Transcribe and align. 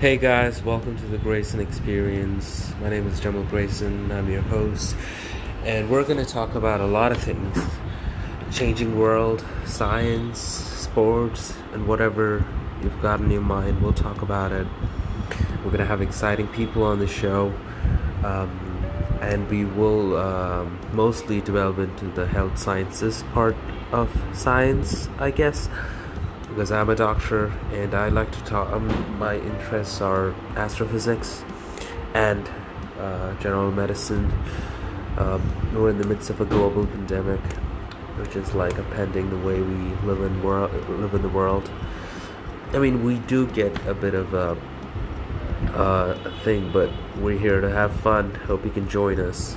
Hey 0.00 0.16
guys, 0.16 0.62
welcome 0.62 0.96
to 0.96 1.06
the 1.08 1.18
Graceson 1.18 1.60
Experience. 1.60 2.72
My 2.80 2.88
name 2.88 3.06
is 3.06 3.20
Jamal 3.20 3.44
Graceson. 3.44 4.10
I'm 4.10 4.32
your 4.32 4.40
host, 4.40 4.96
and 5.62 5.90
we're 5.90 6.04
going 6.04 6.16
to 6.16 6.24
talk 6.24 6.54
about 6.54 6.80
a 6.80 6.86
lot 6.86 7.12
of 7.12 7.22
things 7.22 7.62
changing 8.50 8.98
world, 8.98 9.44
science, 9.66 10.38
sports, 10.38 11.52
and 11.74 11.86
whatever 11.86 12.42
you've 12.82 12.98
got 13.02 13.20
in 13.20 13.30
your 13.30 13.42
mind. 13.42 13.82
We'll 13.82 13.92
talk 13.92 14.22
about 14.22 14.52
it. 14.52 14.66
We're 15.58 15.70
going 15.70 15.80
to 15.80 15.84
have 15.84 16.00
exciting 16.00 16.48
people 16.48 16.82
on 16.82 16.98
the 16.98 17.06
show, 17.06 17.52
um, 18.24 18.82
and 19.20 19.50
we 19.50 19.66
will 19.66 20.16
um, 20.16 20.80
mostly 20.94 21.42
delve 21.42 21.78
into 21.78 22.06
the 22.06 22.26
health 22.26 22.56
sciences 22.58 23.22
part 23.34 23.54
of 23.92 24.08
science, 24.32 25.10
I 25.18 25.30
guess 25.30 25.68
because 26.50 26.72
I'm 26.72 26.90
a 26.90 26.96
doctor 26.96 27.46
and 27.72 27.94
I 27.94 28.08
like 28.08 28.30
to 28.32 28.44
talk. 28.44 28.70
Um, 28.72 29.18
my 29.18 29.36
interests 29.36 30.00
are 30.00 30.34
astrophysics 30.56 31.44
and 32.14 32.48
uh, 32.98 33.34
general 33.34 33.70
medicine. 33.70 34.30
Um, 35.16 35.40
we're 35.74 35.90
in 35.90 35.98
the 35.98 36.06
midst 36.06 36.28
of 36.30 36.40
a 36.40 36.44
global 36.44 36.86
pandemic, 36.86 37.40
which 38.18 38.36
is 38.36 38.52
like 38.54 38.76
appending 38.78 39.30
the 39.30 39.38
way 39.38 39.60
we 39.60 39.94
live 40.06 40.20
in 40.22 40.42
world 40.42 40.72
live 40.88 41.14
in 41.14 41.22
the 41.22 41.28
world. 41.28 41.70
I 42.72 42.78
mean, 42.78 43.04
we 43.04 43.18
do 43.20 43.46
get 43.46 43.86
a 43.86 43.94
bit 43.94 44.14
of 44.14 44.34
a, 44.34 44.56
uh, 45.74 46.18
a 46.24 46.30
thing, 46.42 46.70
but 46.72 46.90
we're 47.18 47.38
here 47.38 47.60
to 47.60 47.70
have 47.70 47.92
fun. 48.00 48.34
Hope 48.46 48.64
you 48.64 48.70
can 48.70 48.88
join 48.88 49.20
us. 49.20 49.56